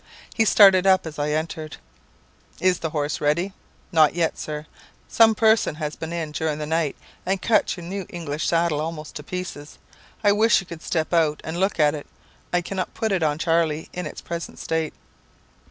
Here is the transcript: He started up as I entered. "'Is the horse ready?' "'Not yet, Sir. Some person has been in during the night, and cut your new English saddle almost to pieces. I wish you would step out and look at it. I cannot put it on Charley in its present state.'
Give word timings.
He 0.33 0.45
started 0.45 0.87
up 0.87 1.05
as 1.05 1.19
I 1.19 1.29
entered. 1.29 1.77
"'Is 2.59 2.79
the 2.79 2.89
horse 2.89 3.21
ready?' 3.21 3.53
"'Not 3.91 4.15
yet, 4.15 4.35
Sir. 4.35 4.65
Some 5.07 5.35
person 5.35 5.75
has 5.75 5.95
been 5.95 6.11
in 6.11 6.31
during 6.31 6.57
the 6.57 6.65
night, 6.65 6.95
and 7.23 7.39
cut 7.39 7.77
your 7.77 7.83
new 7.85 8.07
English 8.09 8.47
saddle 8.47 8.81
almost 8.81 9.15
to 9.17 9.21
pieces. 9.23 9.77
I 10.23 10.31
wish 10.31 10.59
you 10.59 10.65
would 10.71 10.81
step 10.81 11.13
out 11.13 11.39
and 11.43 11.59
look 11.59 11.79
at 11.79 11.93
it. 11.93 12.07
I 12.51 12.61
cannot 12.61 12.95
put 12.95 13.11
it 13.11 13.21
on 13.21 13.37
Charley 13.37 13.89
in 13.93 14.07
its 14.07 14.21
present 14.21 14.57
state.' 14.57 14.95